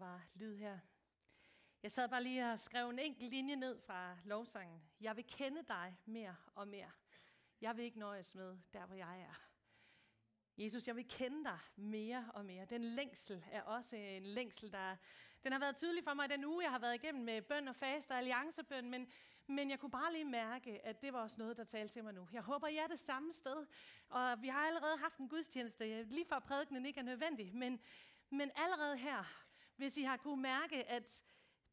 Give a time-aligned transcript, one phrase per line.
[0.00, 0.78] var lyd her.
[1.82, 4.82] Jeg sad bare lige og skrev en enkelt linje ned fra lovsangen.
[5.00, 6.90] Jeg vil kende dig mere og mere.
[7.60, 9.50] Jeg vil ikke nøjes med der, hvor jeg er.
[10.56, 12.64] Jesus, jeg vil kende dig mere og mere.
[12.64, 14.96] Den længsel er også en længsel, der
[15.44, 17.76] den har været tydelig for mig den uge, jeg har været igennem med bøn og
[17.76, 19.12] fast og alliancebøn, men,
[19.46, 22.14] men jeg kunne bare lige mærke, at det var også noget, der talte til mig
[22.14, 22.28] nu.
[22.32, 23.66] Jeg håber, jeg er det samme sted,
[24.08, 27.80] og vi har allerede haft en gudstjeneste, lige før prædikenen ikke er nødvendig, men,
[28.30, 29.24] men allerede her,
[29.80, 31.24] hvis I har kunne mærke, at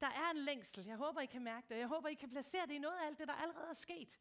[0.02, 2.68] der er en længsel, jeg håber, I kan mærke det, jeg håber, I kan placere
[2.68, 4.20] det i noget af alt det, der allerede er sket,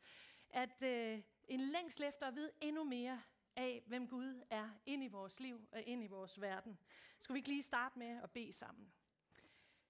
[0.51, 3.23] at øh, en længsel efter at vide endnu mere
[3.57, 6.79] af, hvem Gud er ind i vores liv og ind i vores verden.
[7.21, 8.93] Skal vi ikke lige starte med at bede sammen?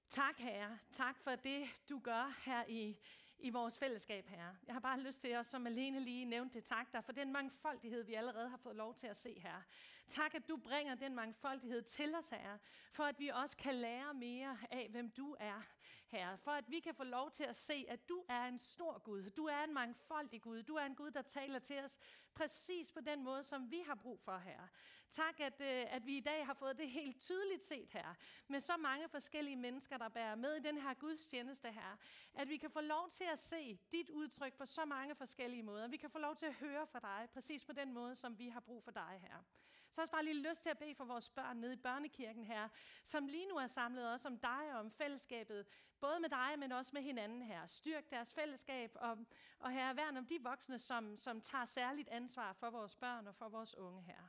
[0.08, 0.78] Tak, Herre.
[0.92, 2.98] Tak for det, du gør her i,
[3.38, 4.56] i vores fællesskab, Herre.
[4.66, 7.32] Jeg har bare lyst til at, som alene lige nævnte det, tak dig for den
[7.32, 9.62] mangfoldighed, vi allerede har fået lov til at se her.
[10.08, 12.58] Tak, at du bringer den mangfoldighed til os, Herre,
[12.92, 15.62] for at vi også kan lære mere af, hvem du er,
[16.08, 16.38] Herre.
[16.38, 19.30] For at vi kan få lov til at se, at du er en stor Gud.
[19.30, 20.62] Du er en mangfoldig Gud.
[20.62, 21.98] Du er en Gud, der taler til os
[22.34, 24.68] præcis på den måde, som vi har brug for, Herre.
[25.10, 28.14] Tak, at, øh, at vi i dag har fået det helt tydeligt set her,
[28.48, 31.96] med så mange forskellige mennesker, der bærer med i den her gudstjeneste her,
[32.34, 35.88] at vi kan få lov til at se dit udtryk på så mange forskellige måder.
[35.88, 38.48] Vi kan få lov til at høre fra dig, præcis på den måde, som vi
[38.48, 39.44] har brug for dig her.
[39.90, 41.76] Så har jeg også bare lige lyst til at bede for vores børn nede i
[41.76, 42.68] børnekirken her,
[43.02, 45.66] som lige nu er samlet også om dig og om fællesskabet,
[46.00, 47.66] både med dig, men også med hinanden her.
[47.66, 49.18] Styrk deres fællesskab, og,
[49.58, 53.34] og her værn om de voksne, som, som tager særligt ansvar for vores børn og
[53.34, 54.28] for vores unge her.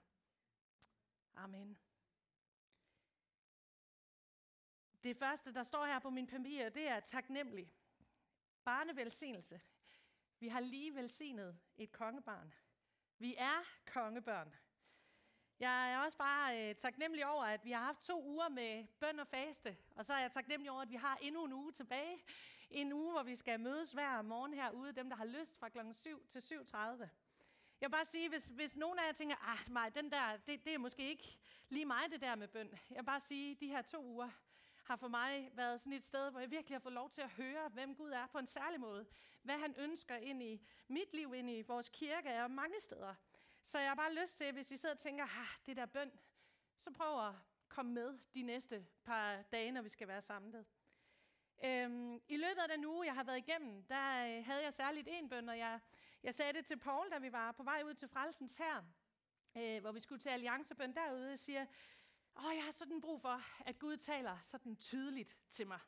[1.38, 1.78] Amen.
[5.04, 7.74] Det første, der står her på min papir, det er taknemmelig.
[8.64, 9.62] Barnevelsignelse.
[10.40, 12.54] Vi har lige velsignet et kongebarn.
[13.18, 14.56] Vi er kongebørn.
[15.60, 19.20] Jeg er også bare øh, taknemmelig over, at vi har haft to uger med bøn
[19.20, 22.20] og faste, og så er jeg taknemmelig over, at vi har endnu en uge tilbage.
[22.70, 25.94] En uge, hvor vi skal mødes hver morgen herude, dem der har lyst, fra kl.
[25.94, 27.08] 7 til 7.30.
[27.82, 30.66] Jeg vil bare sige, hvis, hvis nogen af jer tænker, ah, nej, den der, det,
[30.66, 31.38] det er måske ikke
[31.70, 32.70] lige mig, det der med bøn.
[32.90, 34.30] Jeg vil bare sige, de her to uger
[34.84, 37.30] har for mig været sådan et sted, hvor jeg virkelig har fået lov til at
[37.30, 39.06] høre, hvem Gud er på en særlig måde.
[39.42, 43.16] Hvad han ønsker ind i mit liv, ind i vores kirke og mange steder.
[43.62, 46.12] Så jeg har bare lyst til, hvis I sidder og tænker, ah, det der bøn,
[46.76, 47.34] så prøv at
[47.70, 50.66] komme med de næste par dage, når vi skal være samlet.
[51.64, 55.08] Øhm, I løbet af den uge, jeg har været igennem, der øh, havde jeg særligt
[55.12, 55.80] en bøn, og jeg,
[56.24, 58.84] jeg sagde det til Paul, da vi var på vej ud til Frelsens her,
[59.58, 61.34] øh, hvor vi skulle til alliancebøn derude.
[61.34, 61.66] og siger,
[62.38, 65.80] åh, jeg har sådan brug for, at Gud taler sådan tydeligt til mig.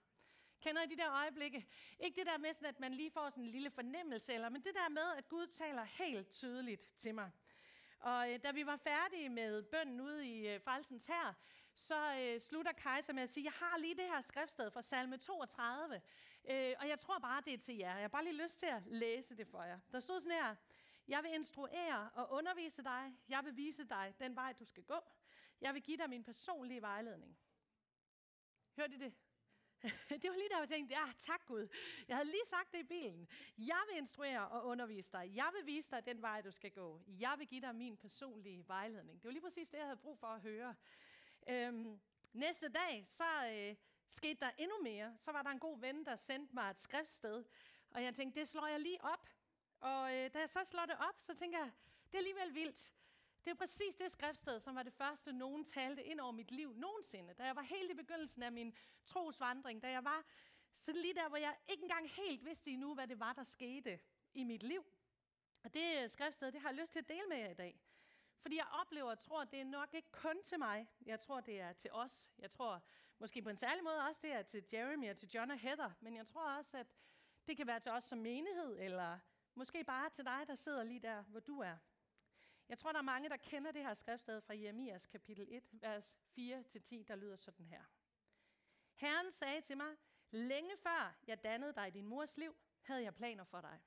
[0.61, 1.67] Kender I de der øjeblikke?
[1.99, 4.63] Ikke det der med, sådan, at man lige får sådan en lille fornemmelse, eller, men
[4.63, 7.31] det der med, at Gud taler helt tydeligt til mig.
[7.99, 11.33] Og øh, da vi var færdige med bønnen ude i øh, Frelsens her,
[11.75, 15.17] så øh, slutter Kejser med at sige, jeg har lige det her skriftsted fra salme
[15.17, 16.01] 32,
[16.45, 17.93] øh, og jeg tror bare, det er til jer.
[17.93, 19.79] Jeg har bare lige lyst til at læse det for jer.
[19.91, 20.55] Der stod sådan her,
[21.07, 23.13] jeg vil instruere og undervise dig.
[23.29, 24.99] Jeg vil vise dig den vej, du skal gå.
[25.61, 27.37] Jeg vil give dig min personlige vejledning.
[28.75, 29.13] Hørte I det?
[30.21, 31.67] det var lige der, jeg tænkte, ja, tak Gud.
[32.07, 33.27] Jeg havde lige sagt det i bilen.
[33.57, 35.31] Jeg vil instruere og undervise dig.
[35.35, 37.01] Jeg vil vise dig den vej, du skal gå.
[37.07, 39.21] Jeg vil give dig min personlige vejledning.
[39.21, 40.75] Det var lige præcis det, jeg havde brug for at høre.
[41.49, 41.99] Øhm,
[42.33, 43.75] næste dag, så øh,
[44.09, 45.17] skete der endnu mere.
[45.19, 47.43] Så var der en god ven, der sendte mig et skriftsted.
[47.91, 49.29] Og jeg tænkte, det slår jeg lige op.
[49.79, 51.71] Og øh, da jeg så slår det op, så tænker jeg,
[52.07, 52.93] det er alligevel vildt.
[53.45, 56.73] Det er præcis det skriftsted, som var det første, nogen talte ind over mit liv
[56.73, 57.33] nogensinde.
[57.33, 58.75] Da jeg var helt i begyndelsen af min
[59.05, 60.25] trosvandring, da jeg var
[60.73, 63.99] så lige der, hvor jeg ikke engang helt vidste endnu, hvad det var, der skete
[64.33, 64.85] i mit liv.
[65.63, 67.81] Og det øh, skriftsted, det har jeg lyst til at dele med jer i dag.
[68.41, 70.87] Fordi jeg oplever og tror, at det er nok ikke kun til mig.
[71.05, 72.33] Jeg tror, det er til os.
[72.39, 72.83] Jeg tror
[73.19, 75.91] måske på en særlig måde også, det er til Jeremy og til John og Heather.
[75.99, 76.87] Men jeg tror også, at
[77.47, 79.19] det kan være til os som menighed, eller
[79.55, 81.77] måske bare til dig, der sidder lige der, hvor du er.
[82.69, 86.15] Jeg tror, der er mange, der kender det her skriftsted fra Jeremias kapitel 1, vers
[86.37, 87.83] 4-10, der lyder sådan her.
[88.95, 89.95] Herren sagde til mig,
[90.31, 93.79] længe før jeg dannede dig i din mors liv, havde jeg planer for dig.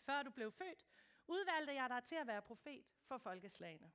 [0.00, 0.86] Før du blev født,
[1.26, 3.92] udvalgte jeg dig til at være profet for folkeslagene.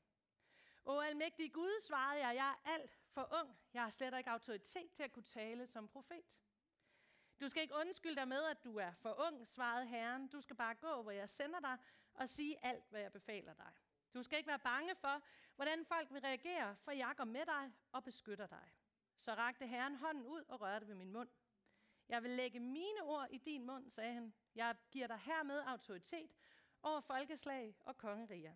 [0.85, 3.57] O almægtige Gud, svarede jeg, jeg er alt for ung.
[3.73, 6.39] Jeg har slet ikke autoritet til at kunne tale som profet.
[7.39, 10.27] Du skal ikke undskylde dig med, at du er for ung, svarede Herren.
[10.27, 11.77] Du skal bare gå, hvor jeg sender dig,
[12.13, 13.71] og sige alt, hvad jeg befaler dig.
[14.13, 15.21] Du skal ikke være bange for,
[15.55, 18.71] hvordan folk vil reagere, for jeg går med dig og beskytter dig.
[19.17, 21.29] Så rakte Herren hånden ud og rørte ved min mund.
[22.09, 24.33] Jeg vil lægge mine ord i din mund, sagde han.
[24.55, 26.31] Jeg giver dig hermed autoritet
[26.81, 28.55] over folkeslag og kongeriger.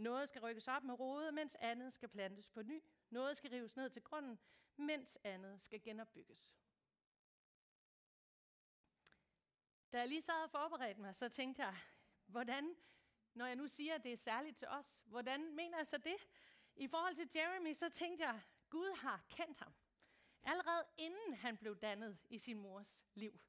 [0.00, 2.82] Noget skal rykkes op med rode, mens andet skal plantes på ny.
[3.10, 4.38] Noget skal rives ned til grunden,
[4.76, 6.50] mens andet skal genopbygges.
[9.92, 11.76] Da jeg lige sad og forberedte mig, så tænkte jeg,
[12.26, 12.76] hvordan,
[13.34, 16.16] når jeg nu siger, at det er særligt til os, hvordan mener jeg så det?
[16.76, 19.74] I forhold til Jeremy, så tænkte jeg, Gud har kendt ham.
[20.42, 23.40] Allerede inden han blev dannet i sin mors liv.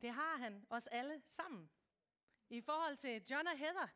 [0.00, 1.70] Det har han os alle sammen.
[2.48, 3.88] I forhold til John og Heather,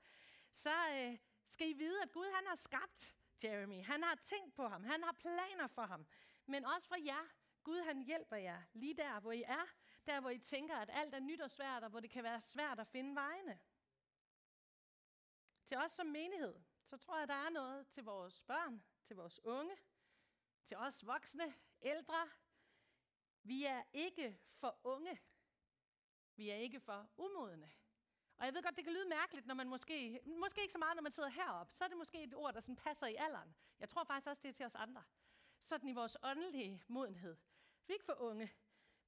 [0.50, 3.14] så øh, skal I vide, at Gud han har skabt
[3.44, 3.84] Jeremy.
[3.84, 4.84] Han har tænkt på ham.
[4.84, 6.06] Han har planer for ham.
[6.46, 7.28] Men også for jer.
[7.64, 9.66] Gud han hjælper jer lige der, hvor I er.
[10.06, 12.40] Der, hvor I tænker, at alt er nyt og svært, og hvor det kan være
[12.40, 13.60] svært at finde vejene.
[15.64, 19.44] Til os som menighed, så tror jeg, der er noget til vores børn, til vores
[19.44, 19.76] unge,
[20.64, 22.30] til os voksne, ældre.
[23.42, 25.20] Vi er ikke for unge.
[26.36, 27.72] Vi er ikke for umodne.
[28.38, 30.96] Og jeg ved godt, det kan lyde mærkeligt, når man måske, måske ikke så meget,
[30.96, 33.56] når man sidder heroppe, så er det måske et ord, der sådan passer i alderen.
[33.80, 35.02] Jeg tror faktisk også, det er til os andre.
[35.60, 37.36] Sådan i vores åndelige modenhed.
[37.86, 38.52] Vi er ikke for unge.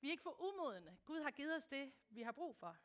[0.01, 0.99] Vi er ikke for umodne.
[1.05, 2.77] Gud har givet os det, vi har brug for.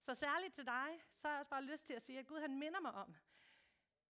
[0.00, 2.40] Så særligt til dig, så har jeg også bare lyst til at sige, at Gud
[2.40, 3.14] han minder mig om,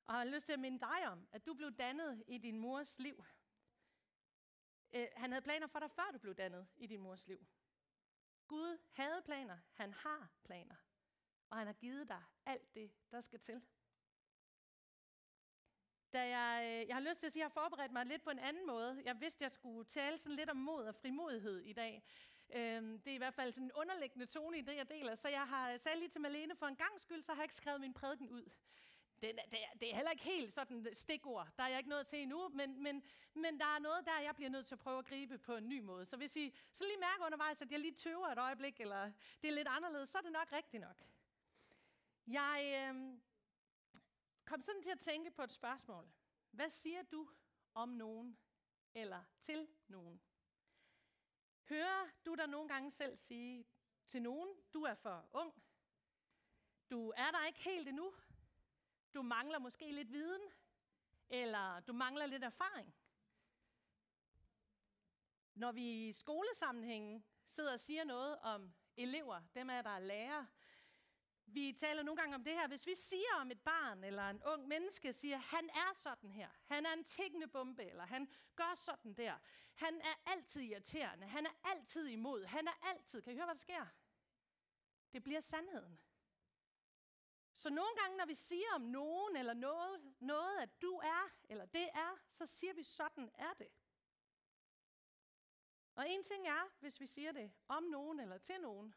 [0.05, 2.99] og har lyst til at minde dig om, at du blev dannet i din mors
[2.99, 3.25] liv.
[4.93, 7.47] Øh, han havde planer for dig, før du blev dannet i din mors liv.
[8.53, 10.75] Gud havde planer, han har planer,
[11.51, 13.63] og han har givet dig alt det, der skal til.
[16.13, 18.23] Da jeg, øh, jeg har lyst til at sige, at jeg har forberedt mig lidt
[18.23, 19.03] på en anden måde.
[19.05, 22.05] Jeg vidste, at jeg skulle tale sådan lidt om mod og frimodighed i dag.
[22.55, 25.15] Øhm, det er i hvert fald sådan en underliggende tone i det, jeg deler.
[25.15, 27.45] Så jeg har øh, selv lige til Malene for en gang skyld, så har jeg
[27.45, 28.51] ikke skrevet min prædiken ud.
[29.23, 31.49] Det, det, det er heller ikke helt sådan stikord.
[31.57, 33.03] Der er jeg ikke nået til endnu, men, men,
[33.35, 35.69] men der er noget der, jeg bliver nødt til at prøve at gribe på en
[35.69, 36.07] ny måde.
[36.07, 39.49] Så hvis I så lige mærker undervejs, at jeg lige tøver et øjeblik, eller det
[39.49, 41.03] er lidt anderledes, så er det nok rigtigt nok.
[42.27, 43.19] Jeg øh,
[44.45, 46.11] kom sådan til at tænke på et spørgsmål.
[46.51, 47.29] Hvad siger du
[47.75, 48.39] om nogen
[48.95, 50.21] eller til nogen?
[51.69, 53.67] Hører du dig nogle gange selv sige
[54.07, 55.63] til nogen, du er for ung,
[56.91, 58.15] du er der ikke helt endnu,
[59.15, 60.43] du mangler måske lidt viden,
[61.29, 62.95] eller du mangler lidt erfaring.
[65.55, 70.47] Når vi i skolesammenhængen sidder og siger noget om elever, dem er der er lærere,
[71.47, 74.43] vi taler nogle gange om det her, hvis vi siger om et barn eller en
[74.43, 78.75] ung menneske, siger, han er sådan her, han er en tækkende bombe, eller han gør
[78.75, 79.39] sådan der,
[79.75, 83.55] han er altid irriterende, han er altid imod, han er altid, kan I høre, hvad
[83.55, 83.87] der sker?
[85.13, 85.99] Det bliver sandheden.
[87.63, 91.67] Så nogle gange, når vi siger om nogen eller noget, noget, at du er, eller
[91.67, 93.69] det er, så siger vi, sådan er det.
[95.95, 98.95] Og en ting er, hvis vi siger det om nogen eller til nogen.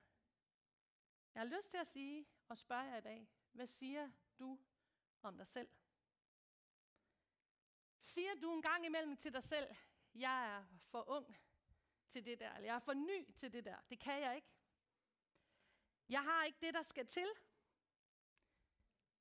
[1.34, 4.60] Jeg har lyst til at sige og spørge jer i dag, hvad siger du
[5.22, 5.70] om dig selv?
[7.98, 9.76] Siger du en gang imellem til dig selv,
[10.16, 11.38] jeg er for ung
[12.10, 13.82] til det der, eller jeg er for ny til det der.
[13.90, 14.52] Det kan jeg ikke.
[16.10, 17.28] Jeg har ikke det, der skal til.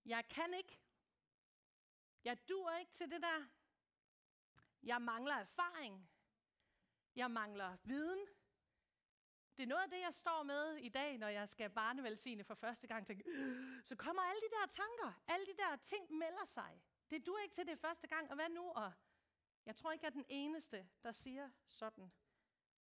[0.05, 0.81] Jeg kan ikke.
[2.25, 3.47] Jeg dur ikke til det der.
[4.83, 6.11] Jeg mangler erfaring.
[7.17, 8.27] Jeg mangler viden.
[9.57, 12.55] Det er noget af det, jeg står med i dag, når jeg skal barnevelsigne for
[12.55, 13.07] første gang.
[13.07, 16.83] Tænker, øh, så kommer alle de der tanker, alle de der ting melder sig.
[17.11, 18.71] Det du ikke til det første gang, og hvad nu?
[18.71, 18.93] Og
[19.67, 22.13] jeg tror ikke, jeg er den eneste, der siger sådan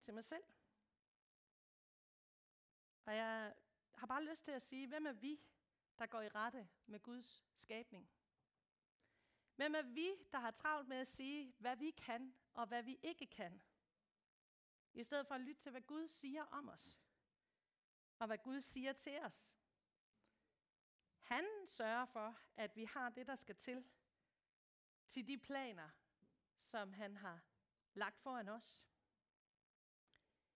[0.02, 0.44] til mig selv.
[3.06, 3.54] Og jeg
[3.94, 5.42] har bare lyst til at sige, hvem er vi,
[6.00, 8.10] der går i rette med Guds skabning?
[9.56, 13.00] Hvem er vi, der har travlt med at sige, hvad vi kan og hvad vi
[13.02, 13.62] ikke kan?
[14.94, 17.00] I stedet for at lytte til, hvad Gud siger om os.
[18.20, 19.56] Og hvad Gud siger til os.
[21.20, 23.86] Han sørger for, at vi har det, der skal til,
[25.08, 25.90] til de planer,
[26.56, 27.42] som han har
[27.94, 28.88] lagt foran os.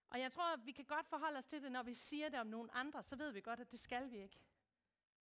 [0.09, 2.39] Og jeg tror, at vi kan godt forholde os til det, når vi siger det
[2.39, 4.39] om nogen andre, så ved vi godt, at det skal vi ikke.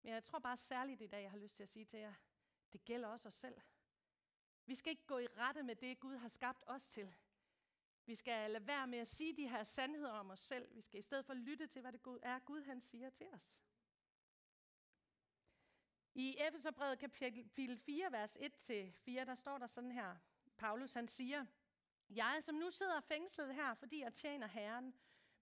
[0.02, 2.14] Men jeg tror bare særligt i dag, jeg har lyst til at sige til jer,
[2.72, 3.60] det gælder også os selv.
[4.66, 7.14] Vi skal ikke gå i rette med det, Gud har skabt os til.
[8.06, 10.74] Vi skal lade være med at sige de her sandheder om os selv.
[10.74, 13.60] Vi skal i stedet for lytte til, hvad det er, Gud han siger til os.
[16.14, 18.44] I Efeserbrevet kapitel 4, vers 1-4,
[19.06, 20.16] der står der sådan her.
[20.56, 21.46] Paulus han siger,
[22.10, 24.94] Jeg som nu sidder fængslet her, fordi jeg tjener Herren,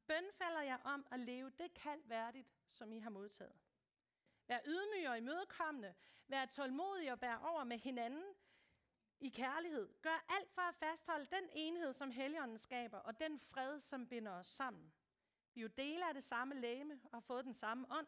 [0.06, 3.67] bønfalder jeg om at leve det kaldværdigt, som I har modtaget.
[4.48, 5.94] Vær ydmyg og imødekommende.
[6.28, 8.24] Vær tålmodig og bær over med hinanden
[9.20, 9.94] i kærlighed.
[10.02, 14.32] Gør alt for at fastholde den enhed, som Helligånden skaber, og den fred, som binder
[14.32, 14.92] os sammen.
[15.54, 18.06] Vi er jo dele af det samme læme og har fået den samme ånd,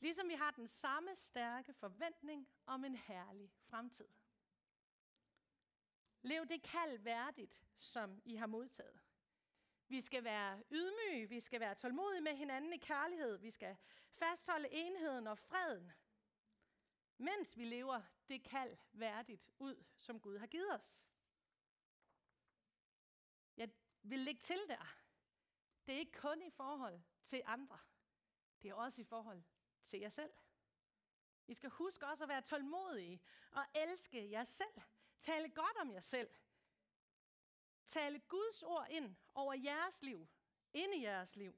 [0.00, 4.08] ligesom vi har den samme stærke forventning om en herlig fremtid.
[6.22, 9.05] Lev det kald værdigt, som I har modtaget.
[9.88, 13.76] Vi skal være ydmyge, vi skal være tålmodige med hinanden i kærlighed, vi skal
[14.12, 15.92] fastholde enheden og freden,
[17.18, 21.04] mens vi lever det kald værdigt ud, som Gud har givet os.
[23.56, 23.70] Jeg
[24.02, 24.96] vil lægge til der.
[25.86, 27.78] Det er ikke kun i forhold til andre.
[28.62, 29.42] Det er også i forhold
[29.82, 30.32] til jer selv.
[31.46, 33.20] I skal huske også at være tålmodige
[33.52, 34.82] og elske jer selv.
[35.20, 36.30] Tale godt om jer selv.
[37.86, 40.26] Tale Guds ord ind over jeres liv,
[40.72, 41.54] ind i jeres liv.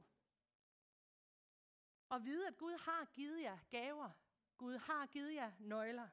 [2.09, 4.11] Og vide, at Gud har givet jer gaver.
[4.57, 6.09] Gud har givet jer nøgler.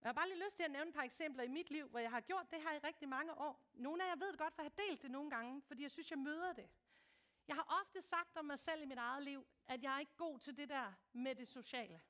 [0.00, 1.98] Jeg har bare lige lyst til at nævne et par eksempler i mit liv, hvor
[1.98, 3.70] jeg har gjort det her i rigtig mange år.
[3.74, 5.90] Nogle af jer ved det godt, for jeg har delt det nogle gange, fordi jeg
[5.90, 6.70] synes, jeg møder det.
[7.48, 10.16] Jeg har ofte sagt om mig selv i mit eget liv, at jeg er ikke
[10.16, 12.00] god til det der med det sociale.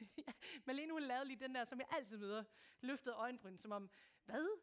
[0.66, 2.44] Malene hun lavede lige den der, som jeg altid møder,
[2.80, 3.90] løftet øjenbryn, som om,
[4.24, 4.60] hvad?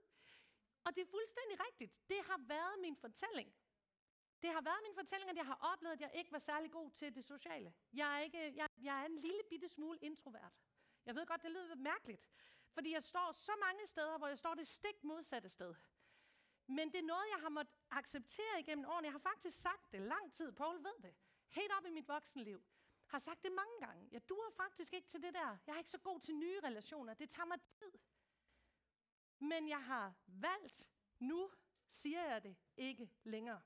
[0.85, 1.93] Og det er fuldstændig rigtigt.
[2.09, 3.55] Det har været min fortælling.
[4.41, 6.91] Det har været min fortælling, at jeg har oplevet, at jeg ikke var særlig god
[6.91, 7.73] til det sociale.
[7.93, 10.53] Jeg er, ikke, jeg, jeg er en lille bitte smule introvert.
[11.05, 12.29] Jeg ved godt, det lyder mærkeligt,
[12.71, 15.75] fordi jeg står så mange steder, hvor jeg står det stik modsatte sted.
[16.67, 19.05] Men det er noget, jeg har måttet acceptere igennem årene.
[19.05, 20.51] Jeg har faktisk sagt det lang tid.
[20.51, 21.15] Paul ved det.
[21.49, 22.63] Helt op i mit voksenliv.
[23.07, 24.09] Har sagt det mange gange.
[24.11, 25.57] Jeg duer faktisk ikke til det der.
[25.67, 27.13] Jeg er ikke så god til nye relationer.
[27.13, 27.93] Det tager mig tid.
[29.53, 31.51] Men jeg har valgt, nu
[31.87, 33.61] siger jeg det ikke længere.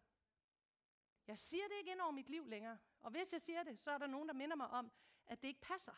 [1.28, 2.78] Jeg siger det ikke ind over mit liv længere.
[3.02, 4.92] Og hvis jeg siger det, så er der nogen, der minder mig om,
[5.28, 5.94] at det ikke passer.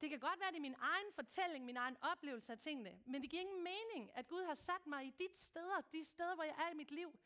[0.00, 3.22] Det kan godt være, det er min egen fortælling, min egen oplevelse af tingene, men
[3.22, 6.44] det giver ingen mening, at Gud har sat mig i dit steder, de steder, hvor
[6.44, 7.18] jeg er i mit liv,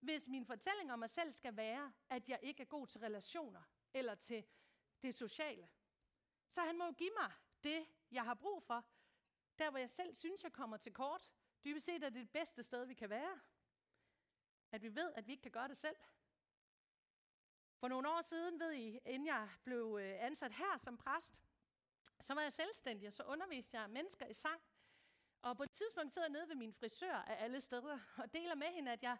[0.00, 3.62] hvis min fortælling om mig selv skal være, at jeg ikke er god til relationer
[3.94, 4.44] eller til
[5.02, 5.68] det sociale.
[6.48, 8.84] Så han må jo give mig det, jeg har brug for,
[9.58, 11.32] der hvor jeg selv synes, jeg kommer til kort.
[11.64, 13.40] Dybest set er det det bedste sted, vi kan være.
[14.72, 15.96] At vi ved, at vi ikke kan gøre det selv.
[17.78, 21.42] For nogle år siden, ved I, inden jeg blev øh, ansat her som præst,
[22.20, 24.62] så var jeg selvstændig, og så underviste jeg mennesker i sang.
[25.42, 28.54] Og på et tidspunkt sidder jeg nede ved min frisør af alle steder, og deler
[28.54, 29.16] med hende, at jeg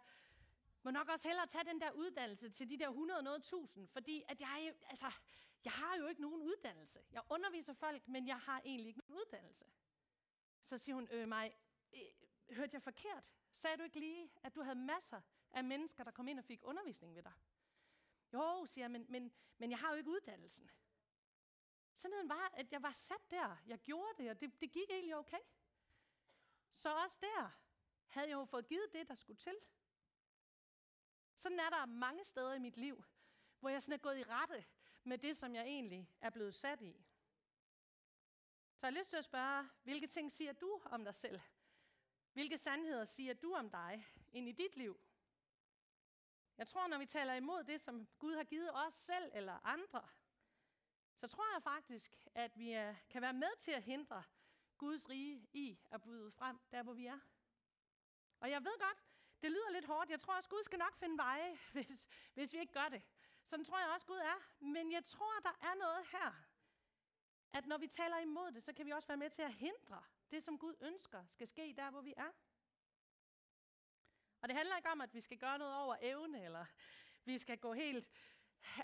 [0.83, 4.23] må nok også hellere tage den der uddannelse til de der 100 noget tusind, fordi
[4.27, 5.11] at jeg, altså,
[5.63, 6.99] jeg har jo ikke nogen uddannelse.
[7.11, 9.65] Jeg underviser folk, men jeg har egentlig ikke nogen uddannelse.
[10.67, 11.55] Så siger hun, øh mig,
[11.93, 13.31] øh, hørte jeg forkert?
[13.51, 15.21] Sagde du ikke lige, at du havde masser
[15.51, 17.33] af mennesker, der kom ind og fik undervisning ved dig?
[18.33, 20.71] Jo, siger jeg, men, men, men jeg har jo ikke uddannelsen.
[21.95, 23.57] Sandheden var, at jeg var sat der.
[23.67, 25.39] Jeg gjorde det, og det, det gik egentlig okay.
[26.69, 27.51] Så også der
[28.05, 29.57] havde jeg jo fået givet det, der skulle til.
[31.33, 33.03] Sådan er der mange steder i mit liv,
[33.59, 34.65] hvor jeg sådan er gået i rette
[35.03, 37.06] med det, som jeg egentlig er blevet sat i.
[38.77, 41.39] Så jeg har lyst til at spørge, hvilke ting siger du om dig selv?
[42.33, 44.99] Hvilke sandheder siger du om dig ind i dit liv?
[46.57, 50.07] Jeg tror, når vi taler imod det, som Gud har givet os selv eller andre,
[51.15, 54.23] så tror jeg faktisk, at vi øh, kan være med til at hindre
[54.77, 57.19] Guds rige i at bryde frem der, hvor vi er.
[58.39, 59.03] Og jeg ved godt,
[59.41, 60.09] det lyder lidt hårdt.
[60.09, 63.01] Jeg tror også, Gud skal nok finde veje, hvis, hvis vi ikke gør det.
[63.45, 64.35] Sådan tror jeg også, Gud er.
[64.59, 66.46] Men jeg tror, der er noget her.
[67.53, 70.03] At når vi taler imod det, så kan vi også være med til at hindre
[70.31, 72.31] det, som Gud ønsker, skal ske der, hvor vi er.
[74.41, 76.65] Og det handler ikke om, at vi skal gøre noget over evne, eller
[77.25, 78.09] vi skal gå helt,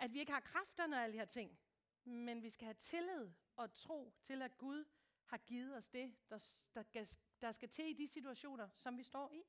[0.02, 1.60] at vi ikke har kræfterne og alle de her ting.
[2.04, 4.86] Men vi skal have tillid og tro til, at Gud
[5.26, 6.40] har givet os det, der,
[6.76, 9.44] der, der skal til i de situationer, som vi står i.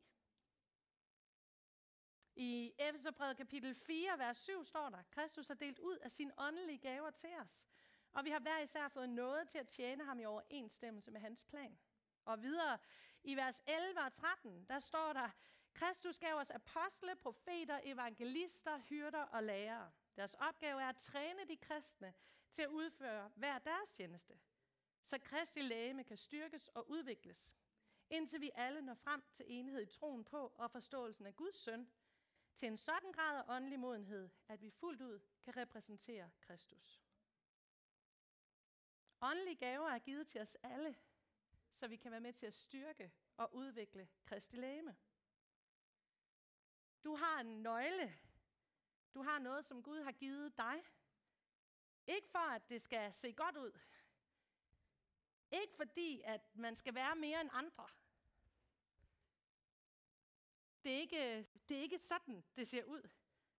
[2.36, 6.78] I Efeserbrevet kapitel 4, vers 7 står der, Kristus har delt ud af sine åndelige
[6.78, 7.66] gaver til os,
[8.14, 11.44] og vi har hver især fået noget til at tjene ham i overensstemmelse med hans
[11.44, 11.78] plan.
[12.24, 12.78] Og videre
[13.24, 15.30] i vers 11 og 13, der står der,
[15.74, 19.90] Kristus gav os apostle, profeter, evangelister, hyrder og lærere.
[20.16, 22.14] Deres opgave er at træne de kristne
[22.52, 24.38] til at udføre hver deres tjeneste,
[25.00, 27.52] så Kristi lægeme kan styrkes og udvikles,
[28.10, 31.90] indtil vi alle når frem til enhed i troen på og forståelsen af Guds søn,
[32.54, 37.03] til en sådan grad af åndelig modenhed, at vi fuldt ud kan repræsentere Kristus.
[39.24, 40.96] Åndelige gaver er givet til os alle,
[41.70, 44.96] så vi kan være med til at styrke og udvikle Kristi læme.
[47.04, 48.18] Du har en nøgle.
[49.14, 50.82] Du har noget, som Gud har givet dig.
[52.06, 53.80] Ikke for, at det skal se godt ud.
[55.50, 57.88] Ikke fordi, at man skal være mere end andre.
[60.82, 63.10] Det er ikke, det er ikke sådan, det ser ud.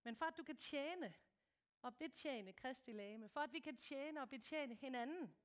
[0.03, 1.13] Men for at du kan tjene
[1.81, 3.29] og betjene Kristi lame.
[3.29, 5.35] For at vi kan tjene og betjene hinanden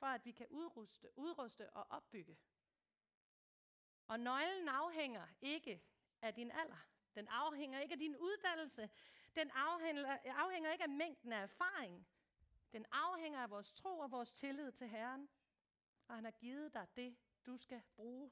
[0.00, 2.38] for at vi kan udruste, udruste og opbygge.
[4.06, 5.82] Og nøglen afhænger ikke
[6.22, 6.86] af din alder.
[7.14, 8.90] Den afhænger ikke af din uddannelse.
[9.34, 12.06] Den afhænger, afhænger ikke af mængden af erfaring.
[12.72, 15.28] Den afhænger af vores tro og vores tillid til Herren.
[16.08, 17.16] Og han har givet dig det,
[17.46, 18.30] du skal bruge.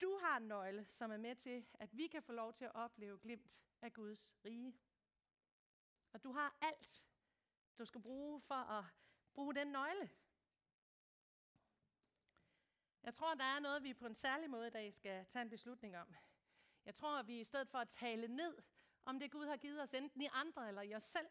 [0.00, 2.74] Du har en nøgle, som er med til, at vi kan få lov til at
[2.74, 4.78] opleve glimt af Guds rige.
[6.12, 7.06] Og du har alt,
[7.78, 8.84] du skal bruge for at
[9.38, 10.10] bruge den nøgle.
[13.02, 15.50] Jeg tror, der er noget, vi på en særlig måde i dag skal tage en
[15.50, 16.14] beslutning om.
[16.84, 18.62] Jeg tror, at vi i stedet for at tale ned
[19.04, 21.28] om det, Gud har givet os, enten i andre eller i os selv,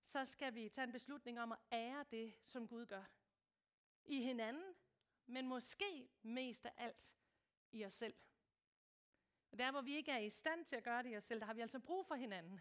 [0.00, 3.04] så skal vi tage en beslutning om at ære det, som Gud gør.
[4.04, 4.74] I hinanden,
[5.26, 7.12] men måske mest af alt
[7.70, 8.14] i os selv.
[9.50, 11.40] Og der, hvor vi ikke er i stand til at gøre det i os selv,
[11.40, 12.60] der har vi altså brug for hinanden.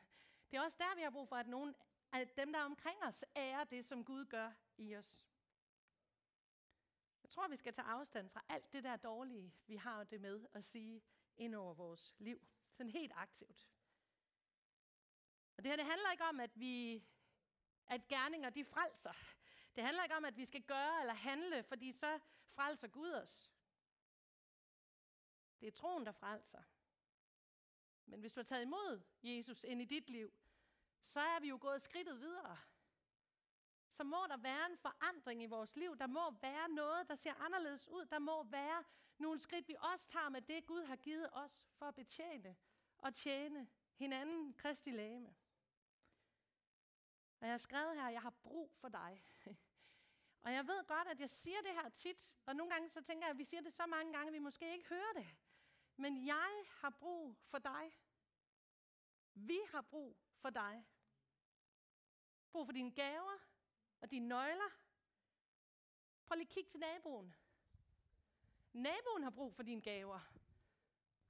[0.51, 1.75] Det er også der, vi har brug for, at nogen
[2.11, 5.23] af dem, der er omkring os, ærer det, som Gud gør i os.
[7.23, 10.47] Jeg tror, vi skal tage afstand fra alt det der dårlige, vi har det med
[10.53, 11.03] at sige
[11.37, 12.47] ind over vores liv.
[12.71, 13.69] Sådan helt aktivt.
[15.57, 17.03] Og det her, det handler ikke om, at vi
[17.87, 19.13] at gerninger, de frelser.
[19.75, 23.53] Det handler ikke om, at vi skal gøre eller handle, fordi så frelser Gud os.
[25.59, 26.63] Det er troen, der frelser.
[28.05, 30.33] Men hvis du har taget imod Jesus ind i dit liv,
[31.03, 32.57] så er vi jo gået skridtet videre.
[33.93, 35.97] Så må der være en forandring i vores liv.
[35.97, 38.05] Der må være noget, der ser anderledes ud.
[38.05, 38.83] Der må være
[39.17, 42.55] nogle skridt, vi også tager med det, Gud har givet os for at betjene
[42.97, 45.35] og tjene hinanden, Kristi lægeme.
[47.39, 49.23] Og jeg har skrevet her, at jeg har brug for dig.
[50.43, 53.25] Og jeg ved godt, at jeg siger det her tit, og nogle gange så tænker
[53.25, 55.27] jeg, at vi siger det så mange gange, at vi måske ikke hører det.
[55.95, 57.99] Men jeg har brug for dig.
[59.33, 60.85] Vi har brug for dig.
[62.51, 63.52] Brug for dine gaver
[64.03, 64.69] og dine nøgler.
[66.25, 67.33] Prøv lige at kigge til naboen.
[68.73, 70.19] Naboen har brug for dine gaver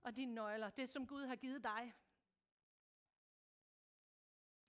[0.03, 0.69] og dine nøgler.
[0.69, 1.95] Det, som Gud har givet dig.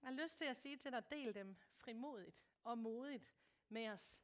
[0.03, 3.35] Jeg har lyst til at sige til dig, del dem frimodigt og modigt
[3.69, 4.23] med os.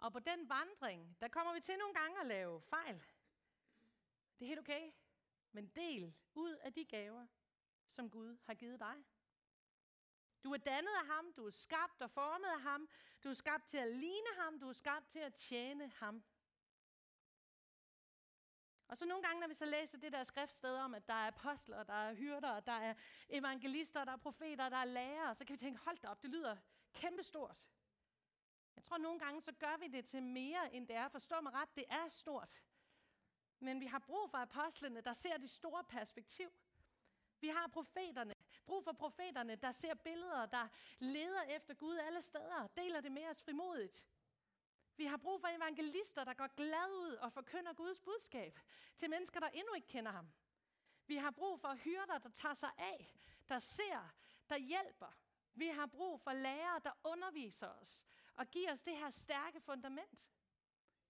[0.00, 3.04] Og på den vandring, der kommer vi til nogle gange at lave fejl.
[4.38, 4.92] Det er helt okay.
[5.52, 7.26] Men del ud af de gaver,
[7.88, 9.04] som Gud har givet dig.
[10.44, 12.88] Du er dannet af ham, du er skabt og formet af ham,
[13.24, 16.24] du er skabt til at ligne ham, du er skabt til at tjene ham.
[18.88, 21.26] Og så nogle gange, når vi så læser det der skriftsted om, at der er
[21.26, 22.94] apostler, der er hyrder, der er
[23.28, 26.30] evangelister, der er profeter, der er lærere, så kan vi tænke, hold da op, det
[26.30, 26.56] lyder
[26.92, 27.68] kæmpestort.
[28.76, 31.08] Jeg tror nogle gange, så gør vi det til mere, end det er.
[31.08, 32.62] Forstå mig ret, det er stort.
[33.58, 36.52] Men vi har brug for apostlene, der ser det store perspektiv.
[37.40, 38.33] Vi har profeterne,
[38.66, 43.28] brug for profeterne, der ser billeder, der leder efter Gud alle steder, deler det med
[43.28, 44.06] os frimodigt.
[44.96, 48.58] Vi har brug for evangelister, der går glad ud og forkynder Guds budskab
[48.96, 50.32] til mennesker, der endnu ikke kender ham.
[51.06, 53.14] Vi har brug for hyrder, der tager sig af,
[53.48, 54.14] der ser,
[54.48, 55.18] der hjælper.
[55.54, 58.04] Vi har brug for lærere, der underviser os
[58.36, 60.30] og giver os det her stærke fundament.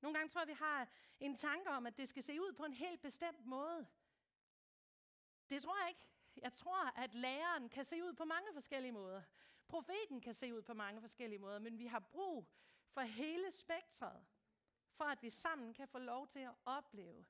[0.01, 0.88] Nogle gange tror jeg, vi har
[1.21, 3.87] en tanke om, at det skal se ud på en helt bestemt måde.
[5.51, 6.13] Det tror jeg ikke.
[6.37, 9.23] Jeg tror, at læreren kan se ud på mange forskellige måder.
[9.68, 12.49] Profeten kan se ud på mange forskellige måder, men vi har brug
[12.88, 14.27] for hele spektret,
[14.92, 17.25] for at vi sammen kan få lov til at opleve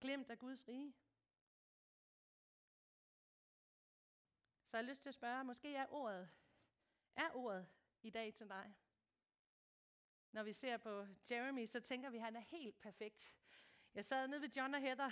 [0.00, 0.94] glemt af Guds rige.
[4.66, 6.30] Så jeg har lyst til at spørge, måske er ordet,
[7.16, 7.68] er ordet
[8.02, 8.74] i dag til dig?
[10.32, 13.36] Når vi ser på Jeremy, så tænker vi, at han er helt perfekt.
[13.94, 15.10] Jeg sad nede ved John og Heather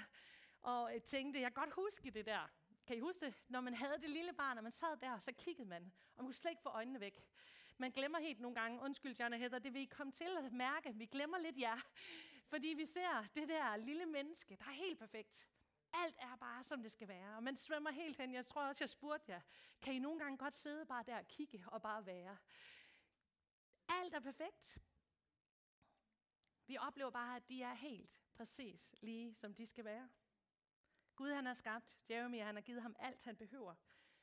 [0.61, 2.49] og tænkte, jeg kan godt huske det der.
[2.91, 3.35] Kan I huske det?
[3.49, 6.27] Når man havde det lille barn, og man sad der, så kiggede man, og man
[6.27, 7.25] kunne slet ikke få øjnene væk.
[7.79, 10.53] Man glemmer helt nogle gange, undskyld John og Heather, det vil I komme til at
[10.53, 11.81] mærke, vi glemmer lidt jer.
[12.47, 15.49] Fordi vi ser det der lille menneske, der er helt perfekt.
[15.93, 17.37] Alt er bare, som det skal være.
[17.37, 18.35] Og man svømmer helt hen.
[18.35, 19.41] Jeg tror også, jeg spurgte jer,
[19.83, 22.37] kan I nogle gange godt sidde bare der og kigge og bare være?
[23.89, 24.79] Alt er perfekt.
[26.67, 30.09] Vi oplever bare, at de er helt præcis lige, som de skal være.
[31.17, 33.75] Gud han har skabt Jeremy, han har givet ham alt, han behøver,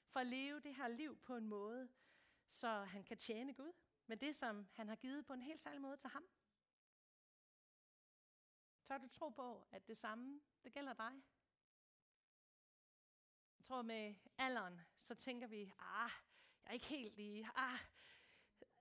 [0.08, 1.90] for at leve det her liv på en måde,
[2.50, 3.74] så han kan tjene Gud
[4.06, 6.24] med det, som han har givet på en helt særlig måde til ham.
[8.84, 11.24] Tør du tro på, at det samme, det gælder dig?
[13.60, 16.12] Jeg tror med alderen, så tænker vi, ah,
[16.64, 17.80] jeg er ikke helt lige, ah,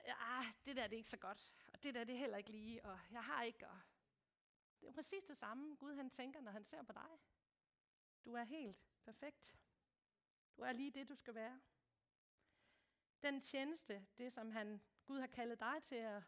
[0.06, 2.50] ah det der det er ikke så godt, og det der det er heller ikke
[2.50, 3.80] lige, og jeg har ikke, og
[4.80, 7.20] det er præcis det samme, Gud han tænker, når han ser på dig.
[8.26, 9.56] Du er helt perfekt.
[10.56, 11.60] Du er lige det, du skal være.
[13.22, 16.22] Den tjeneste, det som han, Gud har kaldet dig til at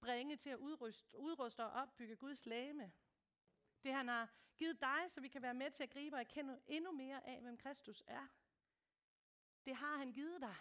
[0.00, 2.92] bringe til at udruste, udruste og opbygge Guds lægeme.
[3.82, 6.60] Det han har givet dig, så vi kan være med til at gribe og erkende
[6.66, 8.26] endnu mere af, hvem Kristus er.
[9.64, 10.56] Det har han givet dig.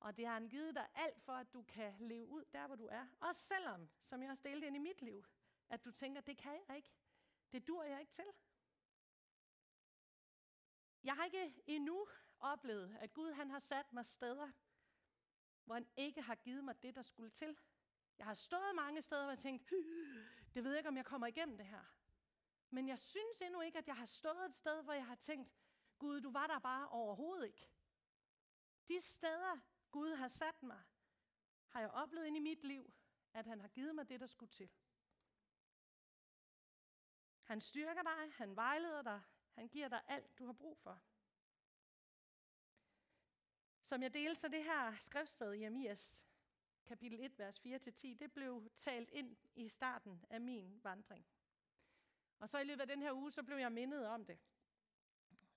[0.00, 2.76] Og det har han givet dig alt for, at du kan leve ud der, hvor
[2.76, 3.06] du er.
[3.20, 5.24] Også selvom, som jeg har stillet ind i mit liv,
[5.68, 6.92] at du tænker, det kan jeg ikke.
[7.52, 8.26] Det dur jeg ikke til.
[11.04, 14.52] Jeg har ikke endnu oplevet, at Gud han har sat mig steder,
[15.64, 17.58] hvor han ikke har givet mig det, der skulle til.
[18.18, 19.70] Jeg har stået mange steder, hvor jeg tænkt,
[20.54, 21.84] det ved jeg ikke, om jeg kommer igennem det her.
[22.70, 25.52] Men jeg synes endnu ikke, at jeg har stået et sted, hvor jeg har tænkt,
[25.98, 27.70] Gud, du var der bare overhovedet ikke.
[28.88, 29.60] De steder,
[29.90, 30.82] Gud har sat mig,
[31.68, 32.92] har jeg oplevet ind i mit liv,
[33.32, 34.70] at han har givet mig det, der skulle til.
[37.42, 39.22] Han styrker dig, han vejleder dig,
[39.54, 41.02] han giver dig alt, du har brug for.
[43.82, 46.24] Som jeg delte, så det her skriftsted i Amias
[46.86, 51.26] kapitel 1, vers 4-10, det blev talt ind i starten af min vandring.
[52.38, 54.38] Og så i løbet af den her uge, så blev jeg mindet om det.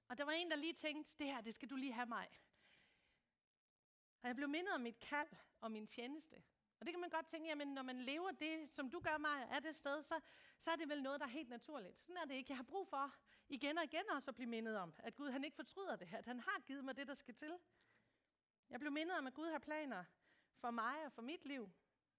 [0.08, 2.42] Og der var en, der lige tænkte, det her, det skal du lige have mig.
[4.22, 5.30] Og jeg blev mindet om mit kald
[5.62, 6.44] og min tjeneste.
[6.80, 9.48] Og det kan man godt tænke, jamen når man lever det, som du gør mig
[9.52, 10.20] er det sted, så,
[10.58, 12.00] så er det vel noget, der er helt naturligt.
[12.00, 12.52] Sådan er det ikke.
[12.52, 13.16] Jeg har brug for
[13.50, 16.26] igen og igen også at blive mindet om, at Gud han ikke fortryder det, at
[16.26, 17.60] han har givet mig det, der skal til.
[18.70, 20.04] Jeg blev mindet om, at Gud har planer
[20.58, 21.72] for mig og for mit liv,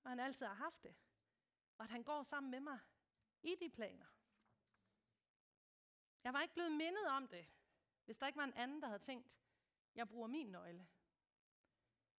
[0.03, 0.97] og han altid har haft det.
[1.79, 2.79] Og at han går sammen med mig
[3.43, 4.07] i de planer.
[6.25, 7.49] Jeg var ikke blevet mindet om det,
[8.05, 9.39] hvis der ikke var en anden, der havde tænkt,
[9.95, 10.89] jeg bruger min nøgle.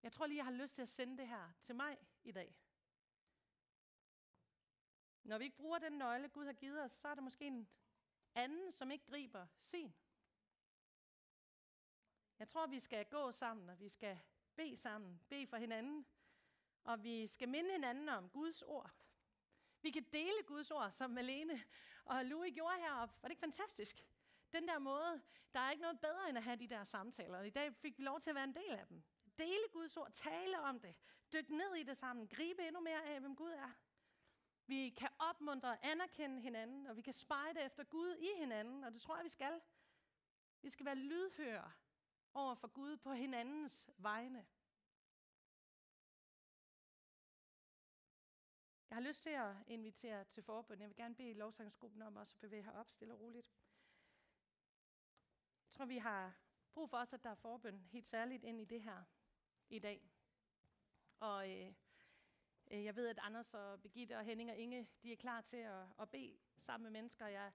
[0.03, 2.55] Jeg tror lige, jeg har lyst til at sende det her til mig i dag.
[5.23, 7.69] Når vi ikke bruger den nøgle, Gud har givet os, så er der måske en
[8.37, 9.93] anden, som ikke griber sin.
[12.39, 14.19] Jeg tror, vi skal gå sammen, og vi skal
[14.55, 16.05] bede sammen, bede for hinanden,
[16.83, 18.91] og vi skal minde hinanden om Guds ord.
[19.81, 21.63] Vi kan dele Guds ord, som Malene
[22.05, 23.15] og Louis gjorde heroppe.
[23.21, 24.05] Var det ikke fantastisk?
[24.53, 25.21] Den der måde,
[25.53, 27.37] der er ikke noget bedre end at have de der samtaler.
[27.37, 29.03] Og i dag fik vi lov til at være en del af dem.
[29.37, 30.95] Dele Guds ord, tale om det,
[31.33, 33.71] dykke ned i det sammen, gribe endnu mere af, hvem Gud er.
[34.67, 38.91] Vi kan opmuntre og anerkende hinanden, og vi kan spejde efter Gud i hinanden, og
[38.93, 39.61] det tror jeg, vi skal.
[40.61, 41.71] Vi skal være lydhøre
[42.33, 44.47] over for Gud på hinandens vegne.
[48.89, 50.81] Jeg har lyst til at invitere til forbøn.
[50.81, 53.53] Jeg vil gerne bede lovsangsgruppen om også at bevæge her op stille og roligt.
[55.65, 56.37] Jeg tror, vi har
[56.73, 59.03] brug for os, at der er forbøn helt særligt ind i det her
[59.69, 60.11] i dag.
[61.19, 61.73] Og øh,
[62.71, 65.57] Øh, jeg ved, at Anders og Birgitte og Henning og Inge, de er klar til
[65.57, 67.27] at, at bede sammen med mennesker.
[67.27, 67.51] Jeg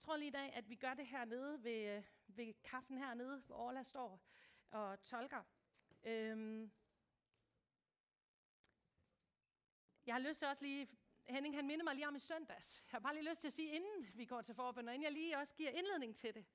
[0.00, 3.56] tror lige i dag, at vi gør det hernede ved, øh, ved kaffen hernede, hvor
[3.56, 4.20] Orla står
[4.70, 5.42] og tolker.
[6.04, 6.72] Øhm,
[10.06, 10.88] jeg har lyst til også lige,
[11.26, 12.82] Henning han minder mig lige om i søndags.
[12.86, 15.04] Jeg har bare lige lyst til at sige, inden vi går til forbøn, og inden
[15.04, 16.46] jeg lige også giver indledning til det.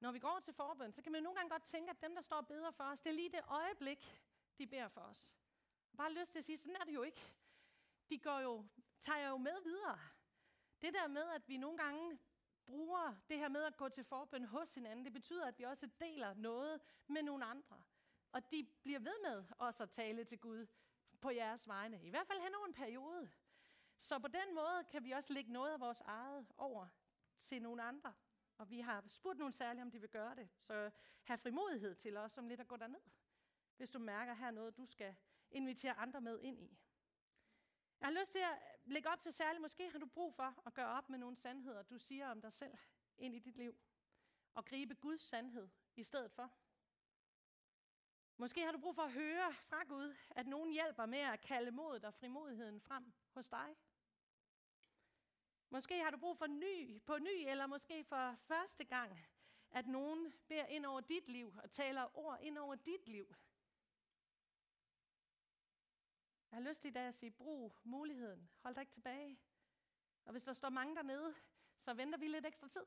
[0.00, 2.22] Når vi går til forbøn, så kan man nogle gange godt tænke, at dem, der
[2.22, 4.22] står og beder for os, det er lige det øjeblik,
[4.58, 5.34] de beder for os.
[5.96, 7.34] Bare lyst til at sige, sådan er det jo ikke.
[8.10, 8.64] De går jo,
[9.00, 9.98] tager jo med videre.
[10.82, 12.18] Det der med, at vi nogle gange
[12.66, 15.86] bruger det her med at gå til forbøn hos hinanden, det betyder, at vi også
[16.00, 17.82] deler noget med nogle andre.
[18.32, 20.66] Og de bliver ved med også at tale til Gud
[21.20, 22.02] på jeres vegne.
[22.02, 23.30] I hvert fald hen over en periode.
[23.98, 26.86] Så på den måde kan vi også lægge noget af vores eget over
[27.38, 28.14] til nogle andre.
[28.58, 30.48] Og vi har spurgt nogle særlige, om de vil gøre det.
[30.58, 30.90] Så
[31.22, 33.00] have frimodighed til os om lidt at gå derned.
[33.76, 35.16] Hvis du mærker her noget, du skal
[35.56, 36.78] invitere andre med ind i.
[38.00, 40.74] Jeg har lyst til at lægge op til særligt, måske har du brug for at
[40.74, 42.78] gøre op med nogle sandheder, du siger om dig selv
[43.18, 43.76] ind i dit liv.
[44.54, 46.52] Og gribe Guds sandhed i stedet for.
[48.36, 51.70] Måske har du brug for at høre fra Gud, at nogen hjælper med at kalde
[51.70, 53.76] modet og frimodigheden frem hos dig.
[55.70, 59.20] Måske har du brug for ny, på ny, eller måske for første gang,
[59.70, 63.34] at nogen beder ind over dit liv og taler ord ind over dit liv.
[66.56, 68.48] Jeg har lyst til i dag at sige, brug muligheden.
[68.62, 69.38] Hold dig ikke tilbage.
[70.24, 71.34] Og hvis der står mange dernede,
[71.78, 72.86] så venter vi lidt ekstra tid.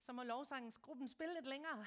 [0.00, 1.86] Så må lovsangsgruppen spille lidt længere.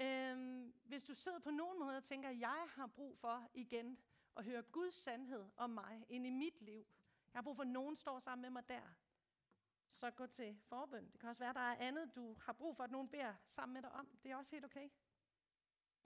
[0.00, 3.98] Øhm, hvis du sidder på nogen måde og tænker, jeg har brug for igen
[4.36, 6.86] at høre Guds sandhed om mig ind i mit liv.
[7.32, 8.94] Jeg har brug for, at nogen står sammen med mig der
[9.90, 11.10] så gå til forbøn.
[11.12, 13.34] Det kan også være, at der er andet, du har brug for, at nogen beder
[13.46, 14.08] sammen med dig om.
[14.22, 14.88] Det er også helt okay.